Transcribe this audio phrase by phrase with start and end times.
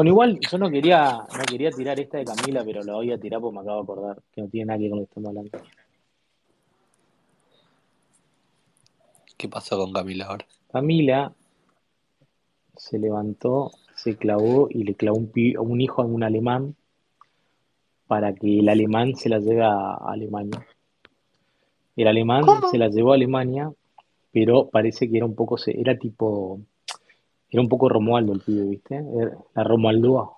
[0.00, 3.20] Bueno, igual yo no quería, no quería tirar esta de Camila, pero la voy a
[3.20, 5.10] tirar porque me acabo de acordar que no tiene nada que ver con lo que
[5.10, 5.58] estamos hablando.
[9.36, 10.46] ¿Qué pasó con Camila ahora?
[10.72, 11.34] Camila
[12.78, 16.76] se levantó, se clavó y le clavó un, hijo a un alemán
[18.06, 20.66] para que el alemán se la lleve a Alemania.
[21.96, 22.70] El alemán ¿Cómo?
[22.70, 23.70] se la llevó a Alemania,
[24.32, 26.58] pero parece que era un poco, se- era tipo,
[27.50, 29.02] era un poco Romualdo el pibe, ¿viste?
[29.54, 30.36] La Romualdúa.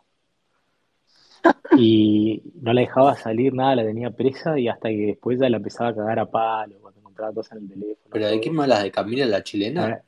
[1.77, 5.57] Y no la dejaba salir nada, la tenía presa y hasta que después ya la
[5.57, 8.11] empezaba a cagar a palo cuando encontraba cosas en el teléfono.
[8.11, 8.83] ¿Pero de me hablas?
[8.83, 9.89] ¿De Camila la chilena?
[9.89, 10.03] La,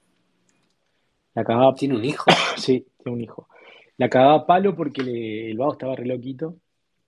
[1.35, 2.31] la cagaba, ¿Tiene un hijo?
[2.57, 3.49] sí, tiene un hijo.
[3.97, 6.57] La cagaba a palo porque le- el vago estaba re loquito,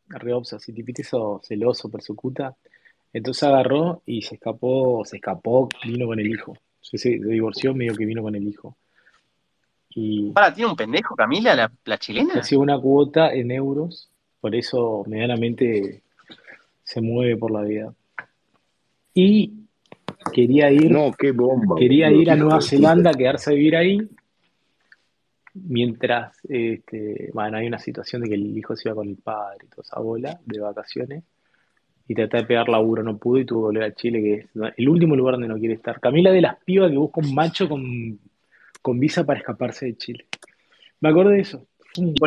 [0.09, 1.41] re obsesivo, ¿viste eso?
[1.45, 2.57] Celoso, persecuta.
[3.13, 6.57] Entonces agarró y se escapó, se escapó, vino con el hijo.
[6.81, 8.77] Se, se divorció medio que vino con el hijo.
[9.99, 12.35] Y Para, ¿tiene un pendejo Camila, la, la le chilena?
[12.35, 14.11] hacía una cuota en euros,
[14.43, 16.03] por eso medianamente
[16.85, 17.95] se mueve por la vida.
[19.15, 19.55] Y
[20.35, 21.77] quería ir, No, qué bomba.
[21.79, 22.61] quería ir a Nueva.
[22.61, 24.07] Zelanda, quedarse a vivir ahí,
[25.55, 29.65] mientras, este, bueno, hay una situación de que el hijo se iba con el padre
[29.65, 31.25] y toda esa bola de vacaciones,
[32.07, 34.47] y traté de pegar laburo, no pude y tuve que volver a Chile, que es
[34.77, 35.99] el último lugar donde no quiere estar.
[36.01, 38.19] Camila de las pibas que busca un macho con,
[38.87, 40.29] con visa para escaparse de Chile.
[41.01, 41.67] Me acordé de eso.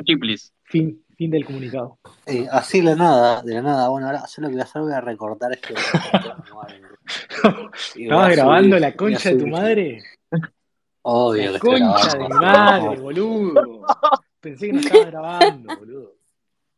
[0.04, 0.54] Chiplis.
[0.64, 2.00] fin, fin del comunicado.
[2.26, 3.88] Eh, así de la nada, de la nada.
[3.88, 5.74] Bueno, ahora solo lo que voy a hacer, voy a recortar este.
[5.74, 5.78] A
[7.96, 10.04] ¿Estabas grabando subir- la concha de tu madre?
[11.04, 13.86] Obvio La concha de mi madre, boludo.
[14.42, 16.14] Pensé que no estabas grabando, boludo.